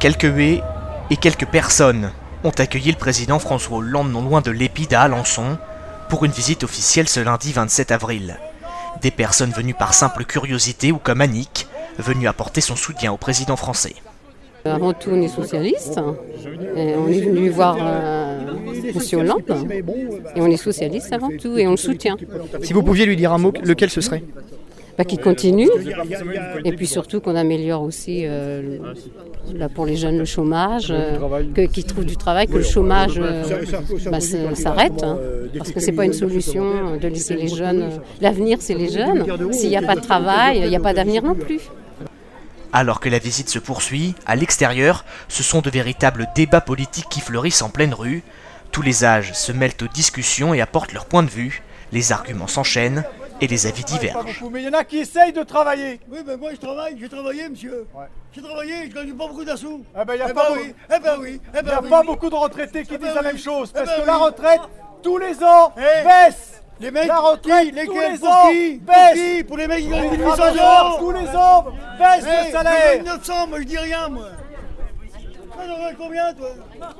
Quelques 0.00 0.22
huées 0.22 0.62
et 1.10 1.16
quelques 1.16 1.46
personnes 1.46 2.12
ont 2.44 2.52
accueilli 2.56 2.92
le 2.92 2.96
président 2.96 3.40
François 3.40 3.78
Hollande 3.78 4.12
non 4.12 4.22
loin 4.22 4.40
de 4.40 4.52
l'Épide 4.52 4.94
à 4.94 5.02
Alençon 5.02 5.58
pour 6.08 6.24
une 6.24 6.30
visite 6.30 6.62
officielle 6.62 7.08
ce 7.08 7.18
lundi 7.18 7.52
27 7.52 7.90
avril. 7.90 8.38
Des 9.02 9.10
personnes 9.10 9.50
venues 9.50 9.74
par 9.74 9.94
simple 9.94 10.24
curiosité 10.24 10.92
ou 10.92 10.98
comme 10.98 11.20
Annick, 11.20 11.66
venues 11.98 12.28
apporter 12.28 12.60
son 12.60 12.76
soutien 12.76 13.12
au 13.12 13.16
président 13.16 13.56
français. 13.56 13.96
Avant 14.64 14.92
tout, 14.92 15.10
on 15.12 15.20
est 15.20 15.28
socialiste. 15.28 15.98
Et 16.76 16.94
on 16.94 17.08
est 17.08 17.20
venu 17.20 17.48
voir 17.48 17.76
euh, 17.80 18.38
M. 18.72 19.18
Hollande. 19.18 19.42
Et 20.36 20.40
on 20.40 20.46
est 20.46 20.56
socialiste 20.56 21.12
avant 21.12 21.30
tout 21.40 21.58
et 21.58 21.66
on 21.66 21.72
le 21.72 21.76
soutient. 21.76 22.16
Si 22.62 22.72
vous 22.72 22.84
pouviez 22.84 23.04
lui 23.04 23.16
dire 23.16 23.32
un 23.32 23.38
mot, 23.38 23.52
lequel 23.64 23.90
ce 23.90 24.00
serait? 24.00 24.22
Bah, 24.98 25.04
qu'il 25.04 25.20
continue. 25.20 25.68
Et 26.64 26.72
puis 26.72 26.88
surtout 26.88 27.20
qu'on 27.20 27.36
améliore 27.36 27.82
aussi 27.82 28.22
euh, 28.26 28.78
là, 29.54 29.68
pour 29.68 29.86
les 29.86 29.96
jeunes 29.96 30.18
le 30.18 30.24
chômage, 30.24 30.88
euh, 30.90 31.16
que- 31.54 31.66
qu'ils 31.66 31.84
trouvent 31.84 32.04
du 32.04 32.16
travail, 32.16 32.48
que 32.48 32.56
le 32.56 32.64
chômage 32.64 33.14
euh, 33.18 33.44
bah, 34.10 34.18
s'arrête. 34.20 35.04
hein. 35.04 35.18
parce 35.56 35.70
que 35.70 35.78
c'est 35.78 35.92
pas 35.92 36.04
une 36.04 36.12
solution 36.12 36.96
de 37.00 37.06
laisser 37.08 37.34
les 37.36 37.46
jeunes. 37.46 37.90
L'avenir, 38.20 38.58
c'est 38.60 38.74
les 38.74 38.90
jeunes. 38.90 39.24
S'il 39.52 39.68
n'y 39.70 39.76
a 39.76 39.82
pas 39.82 39.94
de 39.94 40.00
travail, 40.00 40.62
il 40.64 40.68
n'y 40.68 40.76
a 40.76 40.80
pas 40.80 40.94
d'avenir 40.94 41.22
non 41.22 41.34
plus. 41.36 41.60
Alors 42.72 42.98
que 43.00 43.08
la 43.08 43.18
visite 43.18 43.48
se 43.48 43.58
poursuit, 43.60 44.14
à 44.26 44.34
l'extérieur, 44.36 45.04
ce 45.28 45.42
sont 45.42 45.60
de 45.60 45.70
véritables 45.70 46.26
débats 46.34 46.60
politiques 46.60 47.08
qui 47.08 47.20
fleurissent 47.20 47.62
en 47.62 47.70
pleine 47.70 47.94
rue. 47.94 48.22
Tous 48.72 48.82
les 48.82 49.04
âges 49.04 49.32
se 49.32 49.52
mêlent 49.52 49.72
aux 49.80 49.88
discussions 49.94 50.52
et 50.54 50.60
apportent 50.60 50.92
leur 50.92 51.06
point 51.06 51.22
de 51.22 51.30
vue. 51.30 51.62
Les 51.92 52.12
arguments 52.12 52.46
s'enchaînent 52.48 53.04
et 53.40 53.46
les 53.46 53.66
avis 53.66 53.84
divergent. 53.84 54.42
Mais 54.50 54.62
il 54.62 54.66
y 54.66 54.68
en 54.68 54.78
a 54.78 54.84
qui 54.84 54.98
essayent 54.98 55.32
de 55.32 55.42
travailler. 55.42 56.00
Oui, 56.10 56.18
ben 56.26 56.38
moi 56.38 56.50
je 56.52 56.56
travaille, 56.60 56.96
j'ai 56.98 57.08
travaillé, 57.08 57.48
monsieur. 57.48 57.86
J'ai 58.32 58.42
travaillé, 58.42 58.74
je 58.90 58.94
gagne 58.94 59.12
pas 59.14 59.26
beaucoup 59.26 59.44
d'assous. 59.44 59.82
Eh 60.00 60.04
ben, 60.04 60.14
il 60.14 60.16
n'y 60.16 60.22
a 60.22 60.26
Eh 60.30 60.34
pas, 60.34 60.48
ben 60.50 60.56
oui, 60.56 60.74
eh 60.94 61.00
ben 61.00 61.16
oui, 61.20 61.40
eh 61.42 61.48
il 61.54 61.58
y 61.60 61.62
ben 61.62 61.72
a 61.76 61.80
oui, 61.82 61.88
pas 61.88 62.02
beaucoup 62.02 62.30
de 62.30 62.34
retraités 62.34 62.82
qui 62.84 62.94
Eh 62.94 62.98
ben 62.98 63.06
disent 63.06 63.14
la 63.14 63.20
oui. 63.22 63.26
même 63.28 63.38
chose. 63.38 63.72
Eh 63.74 63.78
Parce 63.78 63.88
ben 63.96 64.02
que 64.02 64.06
la 64.06 64.16
retraite, 64.16 64.60
tous 65.02 65.18
les 65.18 65.42
ans, 65.42 65.72
Eh, 65.76 66.04
baisse. 66.04 66.62
Les 66.80 66.92
mecs, 66.92 67.08
La 67.08 67.18
retraite, 67.18 67.64
qui, 67.66 67.72
lesquels, 67.72 67.86
tous 67.86 68.00
les 68.12 68.18
pour 68.18 68.28
ans, 68.28 68.48
qui, 68.50 68.74
baisse. 68.76 68.96
pour 68.96 69.14
qui 69.14 69.44
Pour 69.44 69.56
les 69.56 69.66
mecs 69.66 69.80
qui 69.80 69.88
gagnent 69.88 70.02
Les 70.12 70.16
1800 70.18 70.36
travailleurs, 70.36 70.86
euros 70.90 70.98
tous 71.00 71.10
les 71.18 71.28
ans, 71.36 71.64
baisse 71.98 72.24
Eh, 72.24 72.46
le 72.46 72.52
salaire. 72.52 72.74
je 72.92 72.96
gagne 72.98 73.04
900, 73.16 73.46
moi 73.48 73.58
je 73.58 73.64
dis 73.64 73.78
rien, 73.78 74.08
moi. 74.08 74.26
Ça 75.58 75.66
devrait 75.66 75.94
combien, 75.98 76.32
toi 76.34 76.48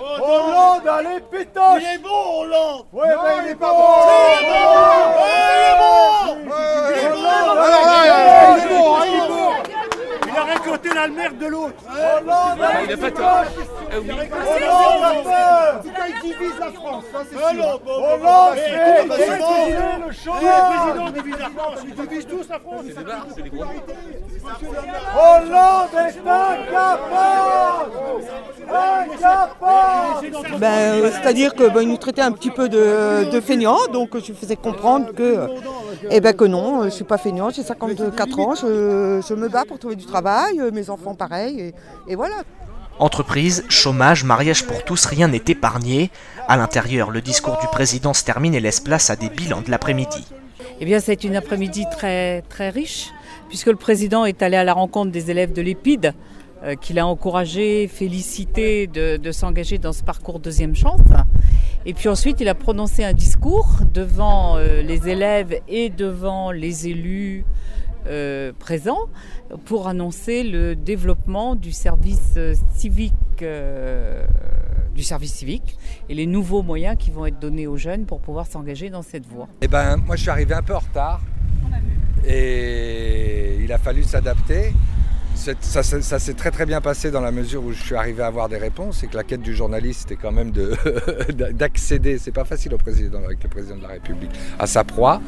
oh, 0.00 0.22
Hollande, 0.22 0.88
allez, 0.88 1.20
pétoche. 1.30 1.82
Il 1.82 1.94
est 1.94 1.98
bon, 1.98 2.40
Hollande 2.40 2.86
Ouais, 2.90 3.06
ben, 3.08 3.42
il 3.44 3.50
est 3.50 3.54
pas 3.54 3.74
Il 4.40 4.46
est 4.46 4.48
bon 4.48 4.64
Il 5.20 5.66
est 5.66 5.78
bon 5.78 5.96
Il 6.88 7.04
est 7.04 7.10
bon 7.10 7.28
Alors 7.28 7.56
là, 7.56 8.56
il 8.56 8.62
est 8.62 8.68
bon, 8.68 8.96
il 9.04 9.14
est 9.14 9.28
bon. 9.28 9.50
Il 10.88 10.98
a 10.98 11.08
de 11.36 11.46
l'autre. 11.46 11.74
Hollande, 11.90 12.60
allez, 12.62 12.96
pétoche. 12.96 13.46
Hollande, 13.92 15.26
il 16.08 16.20
divise 16.22 16.58
la 16.58 16.72
France, 16.72 17.04
ça 17.12 17.18
c'est 17.30 17.36
Hollande, 17.36 17.80
Hollande, 17.86 18.54
fait 18.56 18.70
eh, 18.76 19.12
exploser 19.12 19.72
le 19.72 20.06
Le 20.06 20.12
chômage. 20.12 20.42
président 20.70 21.10
divise 21.10 21.38
la 21.38 21.50
France, 21.50 21.78
il 21.84 21.94
divise 21.94 22.26
tous 22.26 22.48
la 22.48 22.58
France. 22.58 22.84
Hollande 25.14 25.94
est 25.94 26.18
incapable. 26.28 27.55
Ben, 30.58 30.66
euh, 30.66 31.10
C'est-à-dire 31.12 31.54
qu'il 31.54 31.70
ben, 31.70 31.86
nous 31.88 31.96
traitait 31.96 32.22
un 32.22 32.32
petit 32.32 32.50
peu 32.50 32.68
de, 32.68 33.30
de 33.30 33.40
feignants, 33.40 33.86
donc 33.92 34.16
je 34.18 34.32
faisais 34.32 34.56
comprendre 34.56 35.12
que, 35.12 35.48
eh 36.10 36.20
ben, 36.20 36.32
que 36.32 36.44
non, 36.44 36.78
euh, 36.78 36.80
je 36.82 36.84
ne 36.86 36.90
suis 36.90 37.04
pas 37.04 37.18
feignant, 37.18 37.50
j'ai 37.50 37.62
54 37.62 38.38
ans, 38.40 38.54
je, 38.54 39.22
je 39.26 39.34
me 39.34 39.48
bats 39.48 39.64
pour 39.66 39.78
trouver 39.78 39.96
du 39.96 40.06
travail, 40.06 40.60
euh, 40.60 40.70
mes 40.72 40.90
enfants 40.90 41.14
pareil, 41.14 41.60
et, 41.60 41.74
et 42.08 42.16
voilà. 42.16 42.36
Entreprise, 42.98 43.64
chômage, 43.68 44.24
mariage 44.24 44.64
pour 44.66 44.82
tous, 44.82 45.04
rien 45.04 45.28
n'est 45.28 45.42
épargné. 45.48 46.10
À 46.48 46.56
l'intérieur, 46.56 47.10
le 47.10 47.20
discours 47.20 47.58
du 47.58 47.66
président 47.66 48.14
se 48.14 48.24
termine 48.24 48.54
et 48.54 48.60
laisse 48.60 48.80
place 48.80 49.10
à 49.10 49.16
des 49.16 49.28
bilans 49.28 49.60
de 49.60 49.70
l'après-midi. 49.70 50.24
Eh 50.80 50.84
bien, 50.86 51.00
c'est 51.00 51.24
une 51.24 51.36
après-midi 51.36 51.84
très, 51.90 52.42
très 52.42 52.70
riche, 52.70 53.10
puisque 53.48 53.66
le 53.66 53.76
président 53.76 54.24
est 54.24 54.42
allé 54.42 54.56
à 54.56 54.64
la 54.64 54.72
rencontre 54.72 55.12
des 55.12 55.30
élèves 55.30 55.52
de 55.52 55.60
l'EPID, 55.60 56.06
euh, 56.06 56.12
qu'il 56.80 56.98
a 56.98 57.06
encouragé, 57.06 57.86
félicité 57.86 58.86
de, 58.86 59.16
de 59.16 59.32
s'engager 59.32 59.78
dans 59.78 59.92
ce 59.92 60.02
parcours 60.02 60.40
deuxième 60.40 60.74
chance. 60.74 61.00
Et 61.84 61.94
puis 61.94 62.08
ensuite, 62.08 62.40
il 62.40 62.48
a 62.48 62.54
prononcé 62.54 63.04
un 63.04 63.12
discours 63.12 63.78
devant 63.94 64.56
euh, 64.56 64.82
les 64.82 65.08
élèves 65.08 65.60
et 65.68 65.88
devant 65.88 66.50
les 66.50 66.88
élus 66.88 67.44
euh, 68.08 68.52
présents 68.58 69.06
pour 69.64 69.86
annoncer 69.86 70.42
le 70.42 70.74
développement 70.74 71.54
du 71.54 71.70
service 71.70 72.34
euh, 72.36 72.54
civique, 72.74 73.14
euh, 73.42 74.26
du 74.94 75.04
service 75.04 75.34
civique 75.34 75.76
et 76.08 76.14
les 76.14 76.26
nouveaux 76.26 76.62
moyens 76.62 76.96
qui 76.98 77.10
vont 77.10 77.26
être 77.26 77.38
donnés 77.38 77.66
aux 77.68 77.76
jeunes 77.76 78.04
pour 78.04 78.20
pouvoir 78.20 78.46
s'engager 78.46 78.90
dans 78.90 79.02
cette 79.02 79.26
voie. 79.26 79.48
Eh 79.60 79.68
ben, 79.68 79.96
moi, 79.96 80.16
je 80.16 80.22
suis 80.22 80.30
arrivé 80.30 80.54
un 80.54 80.62
peu 80.62 80.74
en 80.74 80.80
retard. 80.80 81.20
Et 82.24 83.58
il 83.62 83.72
a 83.72 83.78
fallu 83.78 84.02
s'adapter. 84.02 84.72
Ça, 85.60 85.82
s'est 85.82 86.34
très 86.34 86.50
très 86.50 86.66
bien 86.66 86.80
passé 86.80 87.10
dans 87.10 87.20
la 87.20 87.30
mesure 87.30 87.64
où 87.64 87.72
je 87.72 87.80
suis 87.80 87.94
arrivé 87.94 88.22
à 88.22 88.26
avoir 88.26 88.48
des 88.48 88.56
réponses 88.56 89.04
et 89.04 89.06
que 89.06 89.16
la 89.16 89.22
quête 89.22 89.42
du 89.42 89.54
journaliste 89.54 90.10
est 90.10 90.16
quand 90.16 90.32
même 90.32 90.50
de- 90.50 90.74
d'accéder, 91.52 92.18
c'est 92.18 92.32
pas 92.32 92.44
facile 92.44 92.74
au 92.74 92.78
président, 92.78 93.22
avec 93.24 93.42
le 93.42 93.48
président 93.48 93.76
de 93.76 93.82
la 93.82 93.88
République, 93.88 94.32
à 94.58 94.66
sa 94.66 94.82
proie. 94.82 95.20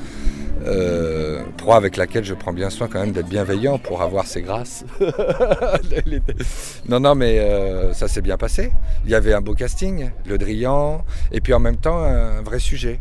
Euh, 0.67 1.45
proie 1.57 1.77
avec 1.77 1.97
laquelle 1.97 2.25
je 2.25 2.34
prends 2.34 2.53
bien 2.53 2.69
soin 2.69 2.89
quand 2.89 2.99
même 2.99 3.12
d'être 3.12 3.28
bienveillant 3.28 3.78
pour 3.78 4.03
avoir 4.03 4.27
ses 4.27 4.43
grâces. 4.43 4.84
non, 6.89 6.99
non, 6.99 7.15
mais 7.15 7.39
euh, 7.39 7.93
ça 7.93 8.09
s'est 8.09 8.23
bien 8.23 8.37
passé. 8.37 8.73
Il 9.05 9.11
y 9.11 9.15
avait 9.15 9.34
un 9.34 9.41
beau 9.41 9.55
casting, 9.55 10.11
Le 10.27 10.37
Drian, 10.37 11.05
et 11.31 11.41
puis 11.41 11.55
en 11.55 11.61
même 11.61 11.77
temps 11.77 11.99
un 11.99 12.43
vrai 12.43 12.59
sujet. 12.59 12.99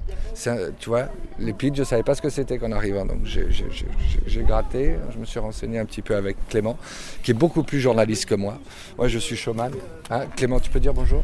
Tu 0.79 0.89
vois, 0.89 1.07
les 1.39 1.53
pitchs, 1.53 1.77
je 1.77 1.83
savais 1.83 2.03
pas 2.03 2.13
ce 2.13 2.22
que 2.22 2.29
c'était 2.29 2.59
qu'en 2.59 2.72
arrivant, 2.72 3.06
donc 3.06 3.22
j'ai 3.25 4.44
gratté, 4.44 4.95
je 5.11 5.17
me 5.17 5.25
suis 5.25 5.39
renseigné 5.39 5.79
un 5.79 5.85
petit 5.85 6.03
peu 6.03 6.16
avec 6.16 6.38
Clément, 6.50 6.77
qui 7.23 7.31
est 7.31 7.34
beaucoup 7.34 7.63
plus 7.63 7.79
journaliste 7.79 8.25
que 8.25 8.35
moi. 8.35 8.57
Moi, 8.97 9.07
je 9.07 9.19
suis 9.19 9.35
showman. 9.35 9.72
Hein, 10.09 10.25
Clément, 10.35 10.59
tu 10.59 10.69
peux 10.69 10.79
dire 10.79 10.94
bonjour 10.94 11.23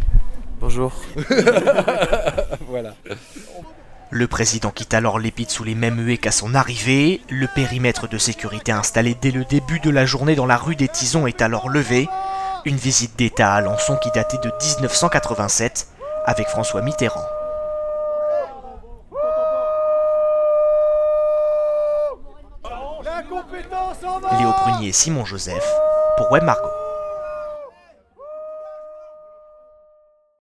Bonjour. 0.59 0.93
Voilà. 2.69 2.95
Le 4.09 4.27
président 4.27 4.69
quitte 4.69 4.93
alors 4.93 5.19
l'épide 5.19 5.49
sous 5.49 5.63
les 5.63 5.75
mêmes 5.75 5.99
huées 5.99 6.17
qu'à 6.17 6.31
son 6.31 6.55
arrivée. 6.55 7.21
Le 7.29 7.47
périmètre 7.53 8.07
de 8.07 8.17
sécurité 8.17 8.71
installé 8.71 9.15
dès 9.19 9.31
le 9.31 9.43
début 9.43 9.79
de 9.79 9.89
la 9.89 10.05
journée 10.05 10.35
dans 10.35 10.45
la 10.45 10.57
rue 10.57 10.75
des 10.75 10.87
Tisons 10.87 11.27
est 11.27 11.41
alors 11.41 11.67
levé. 11.67 12.07
Une 12.65 12.77
visite 12.77 13.17
d'État 13.17 13.53
à 13.53 13.57
Alençon 13.57 13.97
qui 14.01 14.09
datait 14.11 14.37
de 14.37 14.51
1987 14.79 15.87
avec 16.25 16.47
François 16.47 16.81
Mitterrand. 16.81 17.25
Léo 24.39 24.51
Prunier 24.53 24.89
et 24.89 24.91
Simon 24.91 25.25
Joseph 25.25 25.67
pour 26.17 26.31
Web 26.31 26.43
Margot. 26.43 26.82